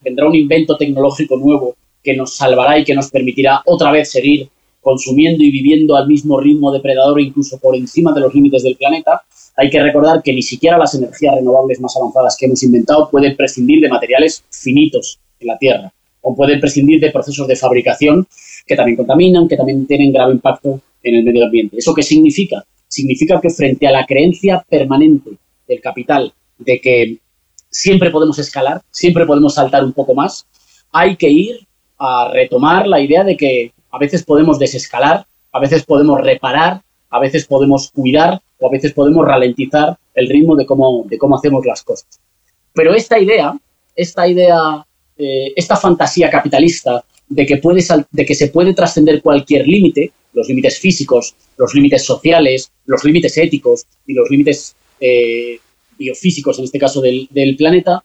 [0.00, 4.48] vendrá un invento tecnológico nuevo que nos salvará y que nos permitirá otra vez seguir
[4.88, 9.20] consumiendo y viviendo al mismo ritmo depredador, incluso por encima de los límites del planeta,
[9.54, 13.36] hay que recordar que ni siquiera las energías renovables más avanzadas que hemos inventado pueden
[13.36, 18.26] prescindir de materiales finitos en la Tierra o pueden prescindir de procesos de fabricación
[18.66, 21.76] que también contaminan, que también tienen grave impacto en el medio ambiente.
[21.76, 22.64] ¿Eso qué significa?
[22.88, 25.32] Significa que frente a la creencia permanente
[25.68, 27.18] del capital de que
[27.68, 30.46] siempre podemos escalar, siempre podemos saltar un poco más,
[30.92, 31.56] hay que ir
[31.98, 37.18] a retomar la idea de que a veces podemos desescalar, a veces podemos reparar, a
[37.18, 41.64] veces podemos cuidar o a veces podemos ralentizar el ritmo de cómo, de cómo hacemos
[41.64, 42.20] las cosas.
[42.74, 43.56] Pero esta idea,
[43.96, 44.84] esta idea,
[45.16, 47.60] eh, esta fantasía capitalista de que,
[48.10, 53.36] de que se puede trascender cualquier límite, los límites físicos, los límites sociales, los límites
[53.36, 55.58] éticos y los límites eh,
[55.98, 58.04] biofísicos, en este caso del, planeta,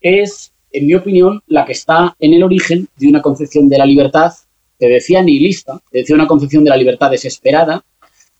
[0.00, 3.84] es, en mi opinión, la que está en el origen de una concepción de la
[3.84, 4.32] libertad,
[4.80, 7.84] te decía nihilista, te decía una concepción de la libertad desesperada,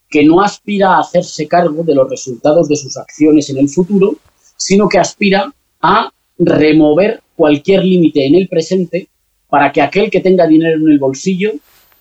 [0.09, 4.17] que no aspira a hacerse cargo de los resultados de sus acciones en el futuro,
[4.57, 9.09] sino que aspira a remover cualquier límite en el presente
[9.51, 11.53] para que aquel que tenga dinero en el bolsillo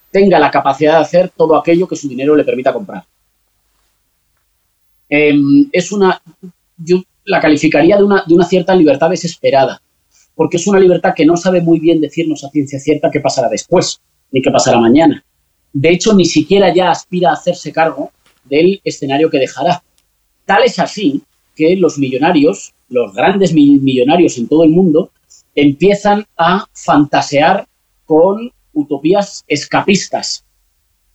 [0.10, 3.04] tenga la capacidad de hacer todo aquello que su dinero le permita comprar.
[5.10, 6.22] Em, es una,
[6.78, 9.82] yo la calificaría de una, de una cierta libertad desesperada,
[10.34, 13.50] porque es una libertad que no sabe muy bien decirnos a ciencia cierta qué pasará
[13.50, 14.00] después,
[14.32, 15.24] ni qué pasará mañana.
[15.74, 18.12] De hecho, ni siquiera ya aspira a hacerse cargo
[18.46, 19.84] del escenario que dejará.
[20.46, 21.22] Tal es así
[21.56, 25.12] que los millonarios, los grandes millonarios en todo el mundo,
[25.56, 27.68] empiezan a fantasear
[28.06, 30.46] con utopías escapistas.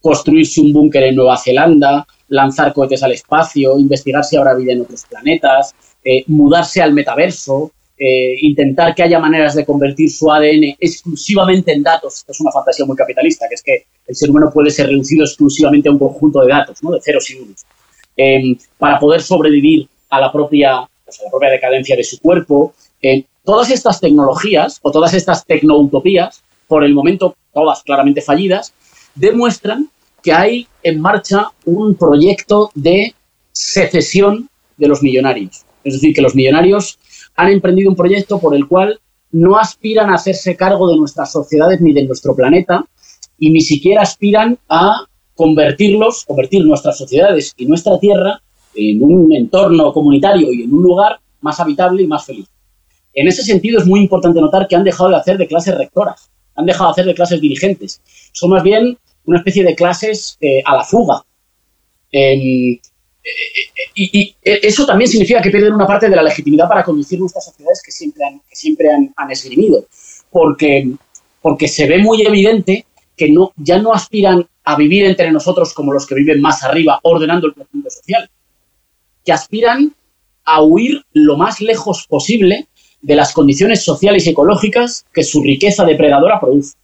[0.01, 4.81] Construirse un búnker en Nueva Zelanda, lanzar cohetes al espacio, investigar si habrá vida en
[4.81, 10.75] otros planetas, eh, mudarse al metaverso, eh, intentar que haya maneras de convertir su ADN
[10.79, 12.17] exclusivamente en datos.
[12.17, 15.23] Esto es una fantasía muy capitalista, que es que el ser humano puede ser reducido
[15.23, 16.91] exclusivamente a un conjunto de datos, ¿no?
[16.91, 17.65] de ceros y unos,
[18.17, 22.73] em, para poder sobrevivir a la propia, pues, a la propia decadencia de su cuerpo.
[23.01, 28.73] Eh, todas estas tecnologías o todas estas tecnoutopías, por el momento todas claramente fallidas,
[29.15, 29.89] demuestran
[30.21, 33.13] que hay en marcha un proyecto de
[33.53, 35.63] secesión de los millonarios.
[35.83, 36.99] Es decir, que los millonarios
[37.35, 38.99] han emprendido un proyecto por el cual
[39.31, 42.85] no aspiran a hacerse cargo de nuestras sociedades ni de nuestro planeta
[43.37, 48.41] y ni siquiera aspiran a convertirlos, convertir nuestras sociedades y nuestra tierra
[48.73, 52.47] en un entorno comunitario y en un lugar más habitable y más feliz.
[53.13, 56.29] En ese sentido es muy importante notar que han dejado de hacer de clases rectoras
[56.55, 58.01] han dejado de hacer de clases dirigentes.
[58.31, 61.23] Son más bien una especie de clases eh, a la fuga.
[63.93, 67.81] Y, eso también significa que pierden una parte de la legitimidad para conducir nuestras sociedades
[67.83, 69.85] que siempre han, siempre han, esgrimido.
[70.29, 70.91] Porque,
[71.41, 72.85] porque se ve muy evidente
[73.15, 76.99] que no, ya no aspiran a vivir entre nosotros como los que viven más arriba,
[77.03, 78.29] ordenando el crecimiento social,
[79.23, 79.95] que aspiran
[80.43, 82.67] a huir lo más lejos posible
[83.01, 86.75] de las condiciones sociales y ecológicas que su riqueza depredadora produce.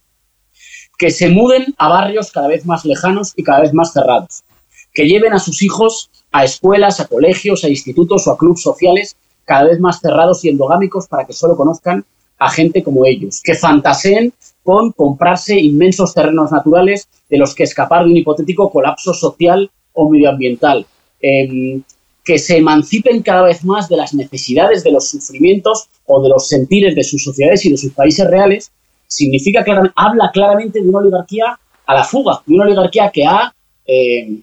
[0.98, 4.44] Que se muden a barrios cada vez más lejanos y cada vez más cerrados.
[4.92, 9.16] Que lleven a sus hijos a escuelas, a colegios, a institutos o a clubes sociales
[9.44, 12.04] cada vez más cerrados y endogámicos para que solo conozcan
[12.38, 13.40] a gente como ellos.
[13.42, 19.12] Que fantaseen con comprarse inmensos terrenos naturales de los que escapar de un hipotético colapso
[19.12, 20.86] social o medioambiental.
[21.20, 21.82] Em,
[22.24, 26.48] que se emancipen cada vez más de las necesidades, de los sufrimientos o de los
[26.48, 28.70] sentires de sus sociedades y de sus países reales,
[29.08, 29.64] significa
[29.96, 33.52] habla claramente de una oligarquía a la fuga, de una oligarquía que ha
[33.86, 34.40] eh,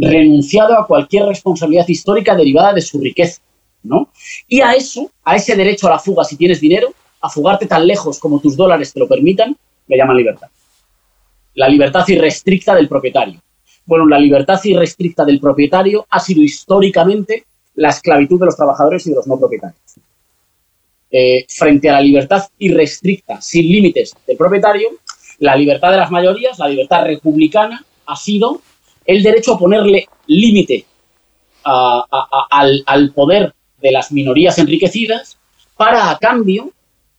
[0.00, 3.40] renunciado a cualquier responsabilidad histórica derivada de su riqueza.
[3.82, 4.10] ¿no?
[4.48, 7.86] Y a eso, a ese derecho a la fuga si tienes dinero, a fugarte tan
[7.86, 10.48] lejos como tus dólares te lo permitan, le llaman libertad.
[11.54, 13.40] La libertad irrestricta del propietario.
[13.84, 19.10] Bueno, la libertad irrestricta del propietario ha sido históricamente la esclavitud de los trabajadores y
[19.10, 19.80] de los no propietarios.
[21.10, 24.90] Eh, frente a la libertad irrestricta, sin límites del propietario,
[25.40, 28.60] la libertad de las mayorías, la libertad republicana, ha sido
[29.04, 30.84] el derecho a ponerle límite
[31.64, 35.38] al, poder de las minorías enriquecidas
[35.76, 36.70] para, a cambio,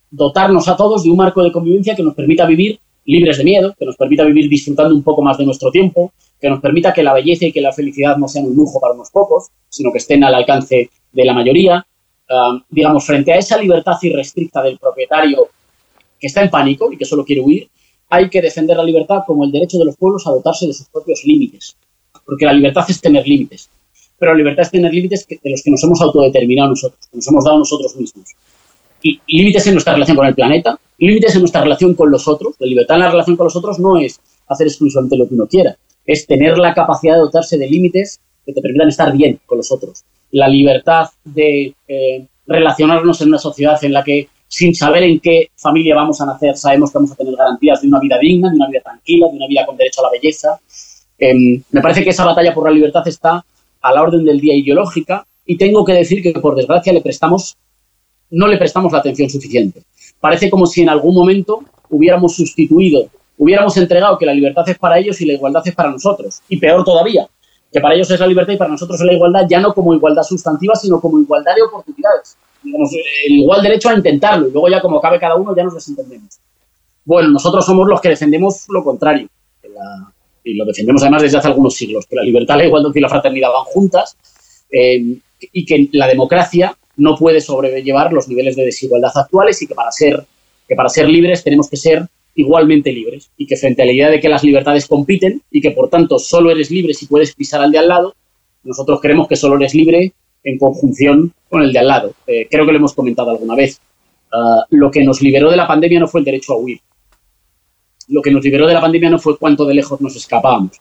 [0.10, 3.76] dotarnos a todos de un marco de convivencia que nos permita vivir libres de miedo,
[3.78, 7.04] que nos permita vivir disfrutando un poco más de nuestro tiempo, que nos permita que
[7.04, 9.98] la belleza y que la felicidad no sean un lujo para unos pocos, sino que
[9.98, 11.86] estén al alcance de la mayoría.
[12.70, 15.50] digamos, frente a esa libertad irrestricta del propietario
[16.20, 17.70] que está en pánico y que solo quiere huir,
[18.12, 20.88] hay que defender la libertad como el derecho de los pueblos a dotarse de sus
[20.90, 21.78] propios límites.
[22.26, 23.70] Porque la libertad es tener límites.
[24.20, 27.28] Pero la libertad es tener límites de los que nos hemos autodeterminado nosotros, que nos
[27.28, 28.36] hemos dado nosotros mismos.
[29.02, 32.56] Y límites en nuestra relación con el planeta, límites en nuestra relación con los otros.
[32.60, 35.48] La libertad en la relación con los otros no es hacer exclusivamente lo que uno
[35.48, 39.58] quiera, es tener la capacidad de dotarse de límites que te permitan estar bien con
[39.58, 40.04] los otros.
[40.32, 45.50] La libertad de eh, relacionarnos en una sociedad en la que, sin saber en qué
[45.56, 48.58] familia vamos a nacer, sabemos que vamos a tener garantías de una vida digna, de
[48.58, 50.60] una vida tranquila, de una vida con derecho a la belleza.
[51.18, 53.46] Em, me parece que esa batalla por la libertad está
[53.82, 57.56] a la orden del día ideológica y tengo que decir que, por desgracia, le prestamos,
[58.30, 59.84] no le prestamos la atención suficiente.
[60.20, 63.10] Parece como si en algún momento hubiéramos sustituido
[63.42, 66.44] hubiéramos entregado que la libertad es para ellos y la igualdad es para nosotros.
[66.48, 67.28] Y peor todavía,
[67.74, 69.96] que para ellos es la libertad y para nosotros es la igualdad, ya no como
[69.96, 72.38] igualdad sustantiva, sino como igualdad de oportunidades.
[72.64, 72.92] Digamos,
[73.26, 76.40] el igual derecho a intentarlo y luego ya como cabe cada uno ya nos desentendemos.
[77.04, 79.28] Bueno, nosotros somos los que defendemos lo contrario.
[80.44, 83.10] y lo defendemos además desde hace algunos siglos, que la libertad, la igualdad y la
[83.10, 84.18] fraternidad van juntas
[84.72, 89.76] eh, y que la democracia no puede sobrellevar los niveles de desigualdad actuales y que
[89.76, 90.24] para ser,
[90.68, 94.10] que para ser libres tenemos que ser igualmente libres y que frente a la idea
[94.10, 97.62] de que las libertades compiten y que por tanto solo eres libre si puedes pisar
[97.62, 98.16] al de al lado,
[98.64, 102.14] nosotros creemos que solo eres libre en conjunción con el de al lado.
[102.28, 103.80] Eh, creo que lo hemos comentado alguna vez.
[104.32, 106.80] Ah, lo que nos liberó de la pandemia no fue el derecho a huir.
[108.08, 110.80] Lo que nos liberó de la pandemia no fue cuánto de lejos nos escapábamos.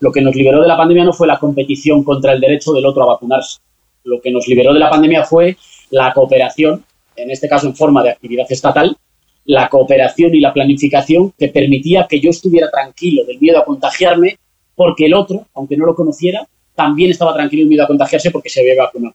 [0.00, 2.86] Lo que nos liberó de la pandemia no fue la competición contra el derecho del
[2.86, 3.60] otro a vacunarse.
[4.04, 5.56] Lo que nos liberó de la pandemia fue
[5.90, 6.84] la cooperación,
[7.16, 8.96] en este caso en forma de actividad estatal,
[9.44, 14.38] la cooperación y la planificación que permitía que yo estuviera tranquilo del miedo a contagiarme
[14.74, 18.48] porque el otro, aunque no lo conociera, también estaba tranquilo y miedo a contagiarse porque
[18.48, 19.14] se había vacunado.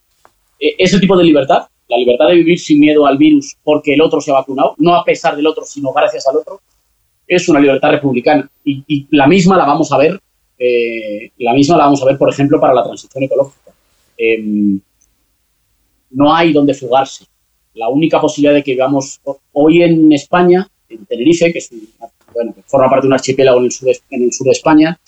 [0.60, 4.02] E, ese tipo de libertad, la libertad de vivir sin miedo al virus porque el
[4.02, 6.62] otro se ha vacunado, no a pesar del otro, sino gracias al otro,
[7.28, 8.50] es una libertad republicana.
[8.64, 10.20] Y, la misma la vamos a ver,
[10.58, 13.72] eh, la misma la vamos a ver, por ejemplo, para la transición ecológica.
[14.18, 14.80] Em,
[16.12, 17.26] no hay donde fugarse.
[17.76, 19.22] La única posibilidad de que vivamos
[19.54, 21.70] hoy en España, en Tenerife, que, es
[22.34, 25.00] bueno, forma parte de un archipiélago en el sur de España,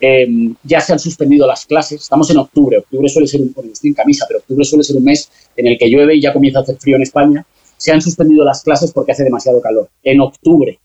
[0.00, 2.02] em, ya se han suspendido las clases.
[2.02, 2.78] Estamos en octubre.
[2.78, 5.78] Octubre suele ser un, estoy en camisa, pero octubre suele ser un mes en el
[5.78, 7.46] que llueve y ya comienza a hacer frío en España.
[7.76, 9.88] Se han suspendido las clases porque hace demasiado calor.
[10.02, 10.78] En octubre.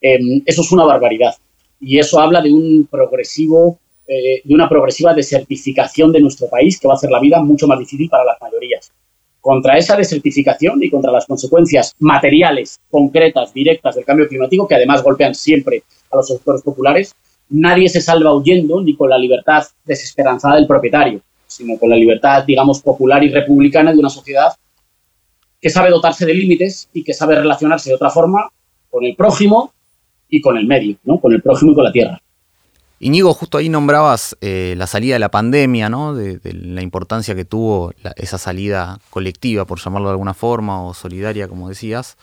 [0.00, 1.34] Em, eso es una barbaridad.
[1.80, 6.88] Y eso habla de un progresivo, eh, de una progresiva desertificación de nuestro país que
[6.88, 8.92] va a hacer la vida mucho más difícil para las mayorías.
[9.40, 15.02] Contra esa desertificación y contra las consecuencias materiales, concretas, directas del cambio climático, que además
[15.02, 17.14] golpean siempre a los sectores populares,
[17.50, 22.44] nadie se salva huyendo ni con la libertad desesperanzada del propietario, sino con la libertad,
[22.44, 24.52] digamos, popular y republicana de una sociedad
[25.60, 28.48] que sabe dotarse de límites y que sabe relacionarse de otra forma
[28.90, 29.72] con el prójimo
[30.28, 31.18] y con el medio, ¿no?
[31.18, 32.20] con el prójimo y con la tierra.
[33.00, 36.14] Iñigo, justo ahí nombrabas eh, la salida de la pandemia, ¿no?
[36.14, 41.46] De, la importancia que tuvo esa salida colectiva, por llamarlo de alguna forma, o solidaria,
[41.46, 42.16] como decías.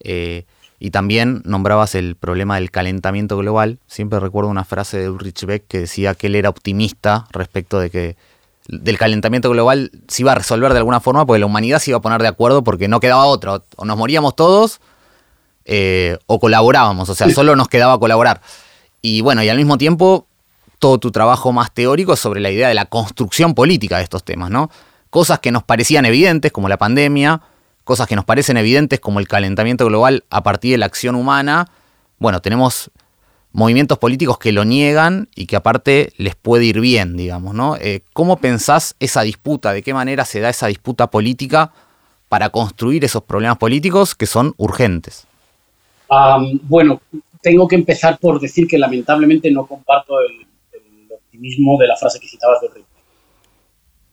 [0.00, 0.44] Eh,
[0.80, 3.78] y también nombrabas el problema del calentamiento global.
[3.86, 7.90] Siempre recuerdo una frase de Ulrich Beck que decía que él era optimista respecto de
[7.90, 8.16] que
[8.68, 11.98] del calentamiento global se iba a resolver de alguna forma porque la humanidad se iba
[11.98, 13.62] a poner de acuerdo porque no quedaba otra.
[13.76, 14.80] O nos moríamos todos
[15.64, 18.40] eh, o colaborábamos, o sea, solo nos quedaba colaborar.
[19.02, 20.26] Y bueno, y al mismo tiempo,
[20.78, 24.50] todo tu trabajo más teórico sobre la idea de la construcción política de estos temas,
[24.50, 24.70] ¿no?
[25.10, 27.40] Cosas que nos parecían evidentes, como la pandemia,
[27.88, 31.70] cosas que nos parecen evidentes, como el calentamiento global a partir de la acción humana.
[32.18, 32.90] Bueno, tenemos
[33.52, 37.76] movimientos políticos que lo niegan y que aparte les puede ir bien, digamos, ¿no?
[37.76, 39.72] Eh, ¿Cómo pensás esa disputa?
[39.72, 41.72] ¿De qué manera se da esa disputa política
[42.28, 45.26] para construir esos problemas políticos que son urgentes?
[46.64, 47.00] bueno,
[47.42, 50.46] tengo que empezar por decir que lamentablemente no comparto el,
[51.14, 52.87] optimismo de la frase que citabas de Rick.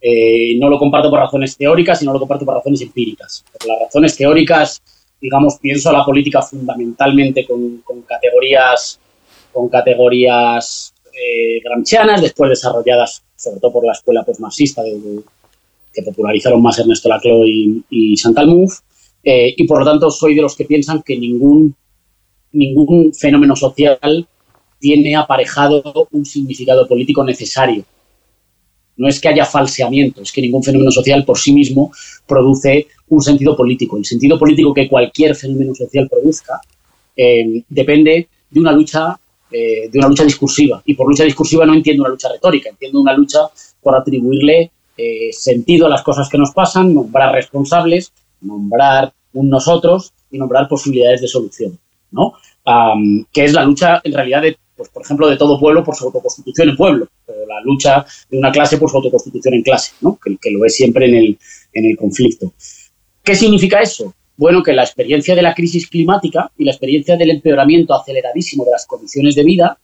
[0.07, 3.43] Eh, no lo comparto por razones teóricas y no lo comparto por razones empíricas.
[3.51, 4.79] Por las razones teóricas,
[5.19, 8.99] digamos, pienso a la política fundamentalmente con, categorías,
[9.51, 15.21] con categorías eh, gramscianas, después desarrolladas sobre todo por la escuela postmarxista de,
[15.91, 18.81] que popularizaron más Ernesto Laclau y, y Santalmuf,
[19.23, 21.75] eh, y por lo tanto soy de los que piensan que ningún
[22.51, 24.27] ningún fenómeno social
[24.79, 27.83] tiene aparejado un significado político necesario.
[28.97, 31.91] No es que haya falseamiento, es que ningún fenómeno social por sí mismo
[32.25, 33.97] produce un sentido político.
[33.97, 36.59] El sentido político que cualquier fenómeno social produzca
[37.15, 39.17] eh, depende de una lucha
[39.51, 40.81] eh, de una lucha discursiva.
[40.85, 43.39] Y por lucha discursiva no entiendo una lucha retórica, entiendo una lucha
[43.81, 50.13] por atribuirle eh, sentido a las cosas que nos pasan, nombrar responsables, nombrar un nosotros
[50.31, 51.77] y nombrar posibilidades de solución.
[52.11, 52.33] ¿no?
[53.33, 56.05] que es la lucha en realidad de, pues, por ejemplo, de todo pueblo por su
[56.05, 57.07] autoconstitución en pueblo,
[57.47, 60.19] la lucha de una clase por su autoconstitución en clase, ¿no?
[60.19, 61.37] que, lo es siempre en el,
[61.73, 62.53] en el conflicto.
[63.23, 64.13] ¿Qué significa eso?
[64.37, 68.71] Bueno, que la experiencia de la crisis climática y la experiencia del empeoramiento aceleradísimo de
[68.71, 69.77] las condiciones de vida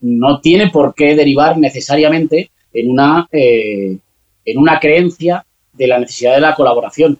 [0.00, 3.98] no tiene por qué derivar necesariamente en una, eh,
[4.44, 7.18] en una creencia de la necesidad de la colaboración.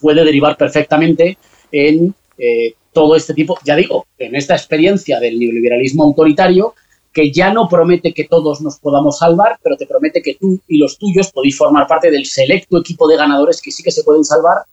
[0.00, 1.36] Puede derivar perfectamente
[1.72, 6.74] en eh, todo este tipo, ya digo, en esta experiencia del neoliberalismo autoritario,
[7.12, 10.78] que ya no promete que todos nos podamos salvar, pero te promete que tú y
[10.78, 14.24] los tuyos podéis formar parte del selecto equipo de ganadores que sí que se pueden
[14.24, 14.64] salvar,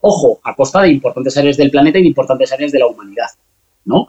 [0.00, 3.28] ojo, a costa de importantes áreas del planeta y de importantes áreas de la humanidad,
[3.84, 4.06] ¿no?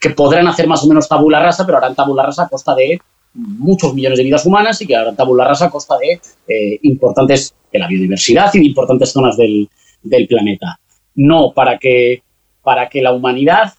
[0.00, 3.00] Que podrán hacer más o menos tabula rasa, pero harán tabula rasa a costa de
[3.34, 7.54] muchos millones de vidas humanas y que harán tabula rasa a costa de eh, importantes,
[7.70, 9.68] de la biodiversidad y de importantes zonas del,
[10.02, 10.78] del planeta.
[11.16, 12.22] No para que
[12.66, 13.74] para que la humanidad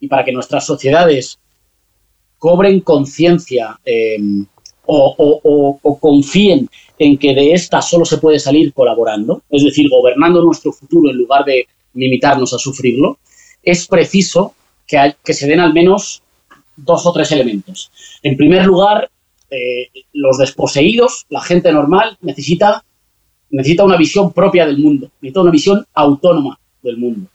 [0.00, 1.38] y para que nuestras sociedades
[2.38, 4.16] cobren conciencia eh,
[4.86, 10.72] o, confíen en que de esta solo se puede salir colaborando, es decir, gobernando nuestro
[10.72, 13.18] futuro en lugar de limitarnos a sufrirlo,
[13.62, 14.54] es preciso
[14.86, 16.22] que, que se den al menos
[16.78, 17.90] dos o tres elementos.
[18.22, 19.10] En primer lugar,
[19.50, 22.82] eh, los desposeídos, la gente normal, necesita
[23.50, 27.28] necesita una visión propia del mundo, necesita una visión autónoma del mundo.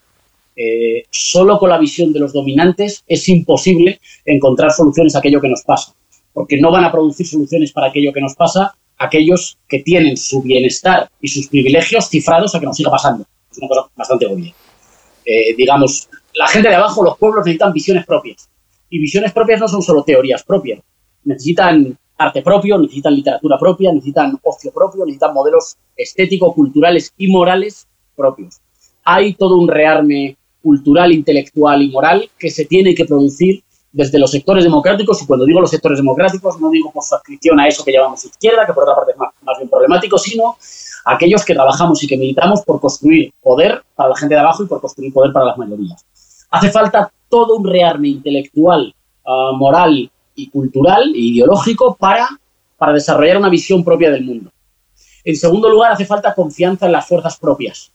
[0.61, 5.47] Eh, solo con la visión de los dominantes es imposible encontrar soluciones a aquello que
[5.47, 5.95] nos pasa,
[6.33, 10.41] porque no van a producir soluciones para aquello que nos pasa aquellos que tienen su
[10.41, 13.25] bienestar y sus privilegios cifrados a que nos siga pasando.
[13.49, 14.53] Es una cosa bastante obvia.
[15.23, 18.49] Eh, digamos, la gente de abajo, los pueblos necesitan visiones propias.
[18.89, 20.81] Y visiones propias no son solo teorías propias.
[21.23, 27.87] Necesitan arte propio, necesitan literatura propia, necesitan ocio propio, necesitan modelos estéticos, culturales y morales
[28.13, 28.57] propios.
[29.05, 34.31] Hay todo un rearme cultural, intelectual y moral que se tiene que producir desde los
[34.31, 37.83] sectores democráticos, y cuando digo los sectores democráticos no digo por su adscripción a eso
[37.83, 40.57] que llamamos izquierda, que por otra parte es más, bien problemático, sino
[41.05, 44.67] aquellos que trabajamos y que militamos por construir poder para la gente de abajo y
[44.67, 46.05] por construir poder para las mayorías.
[46.51, 48.93] Hace falta todo un rearme intelectual,
[49.25, 52.27] uh, moral y cultural e ideológico para,
[52.77, 54.51] para desarrollar una visión propia del mundo.
[55.23, 57.91] En segundo lugar, hace falta confianza en las fuerzas propias.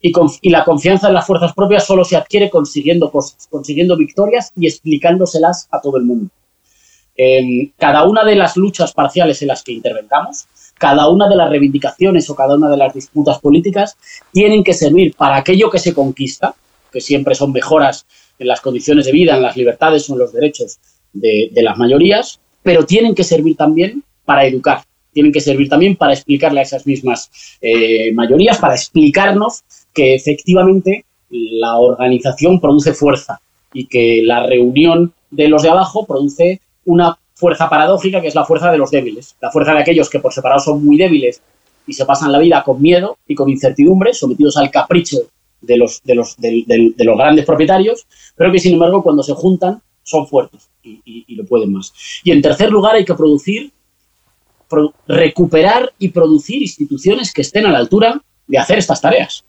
[0.00, 4.66] Y, la confianza en las fuerzas propias solo se adquiere consiguiendo cosas, consiguiendo victorias y
[4.66, 6.30] explicándoselas a todo el mundo.
[7.78, 10.46] Cada una de las luchas parciales en las que intervengamos,
[10.78, 13.96] cada una de las reivindicaciones o cada una de las disputas políticas
[14.32, 16.54] tienen que servir para aquello que se conquista,
[16.90, 18.06] que siempre son mejoras
[18.38, 20.78] en las condiciones de vida, en las libertades o en los derechos
[21.12, 25.96] de, de las mayorías, pero tienen que servir también para educar, tienen que servir también
[25.96, 33.40] para explicarle a esas mismas eh, mayorías, para explicarnos que efectivamente la organización produce fuerza
[33.72, 38.44] y que la reunión de los de abajo produce una fuerza paradójica que es la
[38.44, 41.42] fuerza de los débiles, la fuerza de aquellos que por separado son muy débiles
[41.86, 45.18] y se pasan la vida con miedo y con incertidumbre, sometidos al capricho
[45.60, 48.06] de los, de los, de, de, de los grandes propietarios,
[48.36, 51.92] pero que sin embargo cuando se juntan son fuertes y lo pueden más.
[52.24, 53.72] Y en tercer lugar hay que producir
[55.06, 59.44] recuperar y producir instituciones que estén a la altura de hacer estas tareas.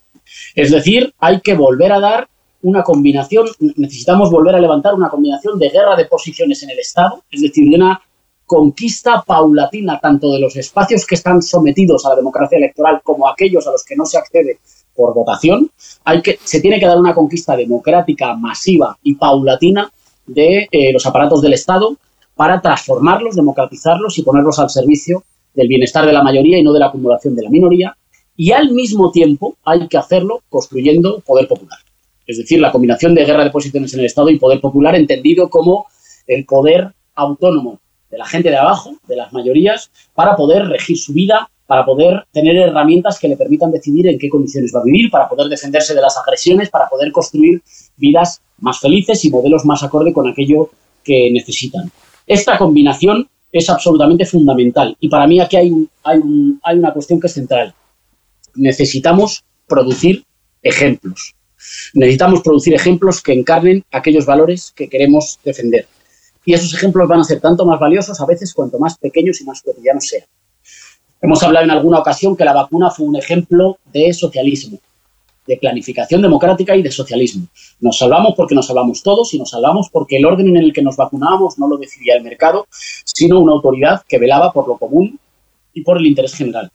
[0.56, 2.28] Es decir, hay que volver a dar
[2.62, 7.24] una combinación, necesitamos volver a levantar una combinación de guerra de posiciones en el Estado,
[7.30, 8.02] es decir, de una
[8.46, 13.68] conquista paulatina tanto de los espacios que están sometidos a la democracia electoral como aquellos
[13.68, 14.60] a los que no se accede
[14.96, 15.70] por votación.
[16.04, 19.92] Hay que, se tiene que dar una conquista democrática masiva y paulatina
[20.26, 21.98] de eh, los aparatos del Estado
[22.36, 25.24] para transformarlos, democratizarlos y ponerlos al servicio
[25.54, 27.96] del bienestar de la mayoría y no de la acumulación de la minoría.
[28.36, 31.80] Y al mismo tiempo hay que hacerlo construyendo poder popular.
[32.26, 35.50] Es decir, la combinación de guerra de posiciones en el Estado y poder popular entendido
[35.50, 35.86] como
[36.26, 37.80] el poder autónomo
[38.10, 42.26] de la gente de abajo, de las mayorías, para poder regir su vida, para poder
[42.32, 45.94] tener herramientas que le permitan decidir en qué condiciones va a vivir, para poder defenderse
[45.94, 47.62] de las agresiones, para poder construir
[47.98, 50.70] vidas más felices y modelos más acorde con aquello
[51.04, 51.92] que necesitan.
[52.26, 56.92] Esta combinación es absolutamente fundamental y para mí aquí hay, un, hay, un, hay una
[56.94, 57.74] cuestión que es central.
[58.56, 60.24] Necesitamos producir
[60.62, 61.36] ejemplos.
[61.94, 65.88] Necesitamos producir ejemplos que encarnen aquellos valores que queremos defender.
[66.46, 69.46] Y esos ejemplos van a ser tanto más valiosos a veces cuanto más pequeños y
[69.46, 70.26] más cotidianos sean.
[71.22, 74.80] Hemos hablado en alguna ocasión que la vacuna fue un ejemplo de socialismo
[75.48, 77.48] de planificación democrática y de socialismo.
[77.80, 80.82] Nos salvamos porque nos salvamos todos y nos salvamos porque el orden en el que
[80.82, 82.68] nos vacunábamos no lo decidía el mercado,
[83.04, 85.20] sino una autoridad que velaba por lo común
[85.74, 86.72] y por el interés general.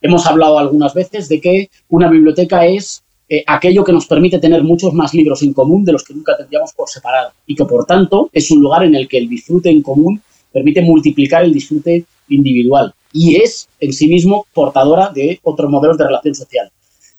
[0.00, 4.62] Hemos hablado algunas veces de que una biblioteca es eh, aquello que nos permite tener
[4.62, 7.84] muchos más libros en común de los que nunca tendríamos por separado y que por
[7.84, 12.04] tanto es un lugar en el que el disfrute en común permite multiplicar el disfrute
[12.28, 16.70] individual y es en sí mismo portadora de otros modelos de relación social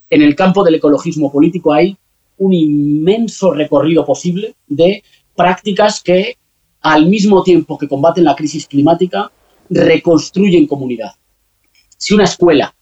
[0.10, 1.97] en el campo del ecologismo político hay
[2.38, 5.03] un inmenso recorrido posible de
[5.36, 6.38] prácticas que,
[6.82, 9.32] al mismo tiempo que combaten la crisis climática,
[9.70, 11.12] reconstruyen comunidad.
[11.97, 12.74] Si una escuela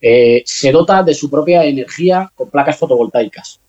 [0.00, 3.60] eh, se dota de su propia energía con placas fotovoltaicas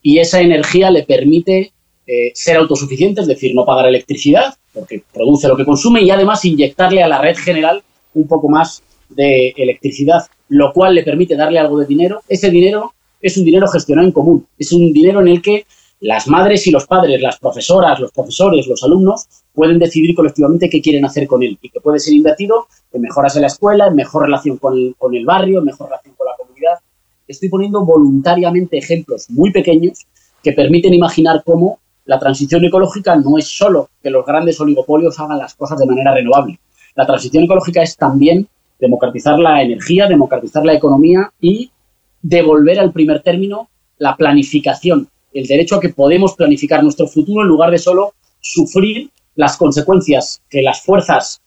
[0.00, 1.72] y esa energía le permite
[2.06, 6.44] eh, ser autosuficiente, es decir, no pagar electricidad, porque produce lo que consume, y además
[6.44, 7.82] inyectarle a la red general
[8.14, 12.92] un poco más de electricidad lo cual le permite darle algo de dinero, ese dinero
[13.22, 15.64] es un dinero gestionado en común, es un dinero en el que
[16.00, 20.82] las madres y los padres, las profesoras, los profesores, los alumnos pueden decidir colectivamente qué
[20.82, 23.94] quieren hacer con él y que puede ser invertido en mejoras en la escuela, en
[23.94, 26.80] mejor relación con el, con el barrio, en mejor relación con la comunidad.
[27.26, 30.04] Estoy poniendo voluntariamente ejemplos muy pequeños
[30.42, 35.38] que permiten imaginar cómo la transición ecológica no es solo que los grandes oligopolios hagan
[35.38, 36.58] las cosas de manera renovable.
[36.94, 38.48] La transición ecológica es también
[38.82, 41.70] democratizar la energía, democratizar la economía y
[42.20, 47.48] devolver al primer término la planificación, el derecho a que podemos planificar nuestro futuro en
[47.48, 51.40] lugar de solo sufrir las consecuencias que las fuerzas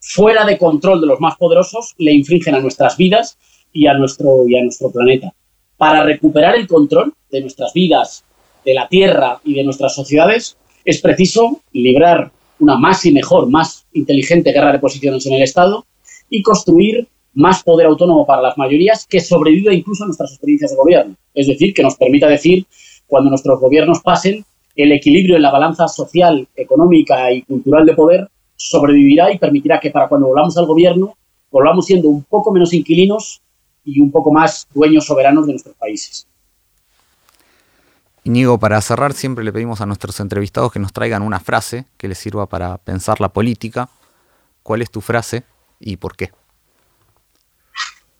[0.00, 3.38] fuera de control de los más poderosos le infringen a nuestras vidas
[3.72, 5.32] y a nuestro, y a nuestro planeta.
[5.76, 8.24] Para recuperar el control de nuestras vidas,
[8.64, 13.86] de la Tierra y de nuestras sociedades, es preciso librar una más y mejor, más
[13.92, 15.86] inteligente guerra de posiciones en el Estado
[16.28, 20.76] y construir más poder autónomo para las mayorías que sobreviva incluso a nuestras experiencias de
[20.76, 21.14] gobierno.
[21.34, 22.66] Es decir, que nos permita decir,
[23.06, 28.28] cuando nuestros gobiernos pasen, el equilibrio en la balanza social, económica y cultural de poder
[28.56, 31.14] sobrevivirá y permitirá que para cuando volvamos al gobierno
[31.50, 33.42] volvamos siendo un poco menos inquilinos
[33.84, 36.26] y un poco más dueños soberanos de nuestros países.
[38.24, 42.08] Inigo, para cerrar siempre le pedimos a nuestros entrevistados que nos traigan una frase que
[42.08, 43.88] les sirva para pensar la política.
[44.64, 45.44] ¿Cuál es tu frase
[45.80, 46.30] y por qué?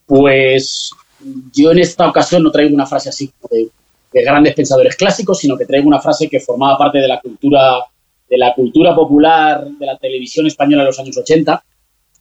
[0.06, 0.90] Pues
[1.52, 3.70] yo en esta ocasión no traigo una frase así de,
[4.12, 7.80] grandes pensadores clásicos, sino que traigo una frase que formaba parte de la cultura
[8.28, 11.64] de la cultura popular de la televisión española de los años 80.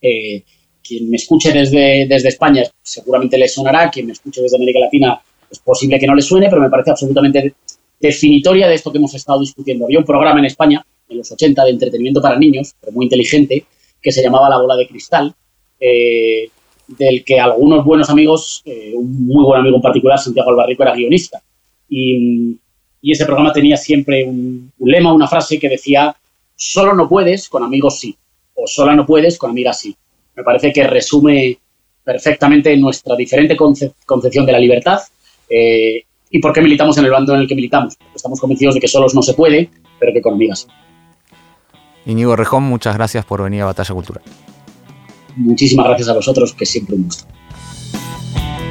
[0.02, 0.44] Eh,
[0.84, 5.20] quien me escuche desde, desde España seguramente le sonará, quien me escuche desde América Latina
[5.50, 7.56] es posible que no le suene, pero me parece absolutamente
[8.00, 9.86] definitoria de esto que hemos estado discutiendo.
[9.86, 13.66] Había un programa en España, en los 80, de entretenimiento para niños, pero muy inteligente,
[14.06, 15.34] que se llamaba La Bola de Cristal,
[15.80, 16.47] eh,
[16.88, 20.93] del que algunos buenos amigos, eh, un muy buen amigo en particular, Santiago Albarrico, era
[20.93, 21.41] guionista.
[21.89, 22.60] Y,
[23.01, 26.16] ese programa tenía siempre un, lema, una frase que decía,
[26.56, 28.16] solo no puedes, con amigos sí,
[28.56, 29.95] o solo no puedes, con amigas sí.
[30.36, 31.58] Me parece que resume
[32.03, 34.99] perfectamente nuestra diferente concepción de la libertad
[35.49, 37.95] eh, y por qué militamos en el bando en el que militamos.
[38.16, 40.68] estamos convencidos de que solos no se puede, pero que con amigas.
[42.06, 44.24] Inigo Rejón, muchas gracias por venir a Batalla Cultural
[45.36, 47.26] muchísimas gracias a vosotros, que siempre un gusto.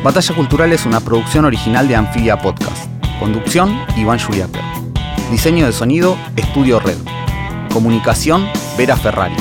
[0.03, 2.89] Batalla Cultural es una producción original de Anfibia Podcast.
[3.18, 4.62] Conducción, Iván Juliaker.
[5.30, 6.99] Diseño de sonido, Estudio Red.
[7.72, 9.37] Comunicación, Vera Ferrari.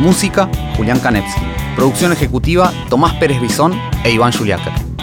[0.00, 1.40] Música, Julián Kanevsky.
[1.76, 3.72] Producción ejecutiva, Tomás Pérez Bizón
[4.04, 4.93] e Iván Juliaker.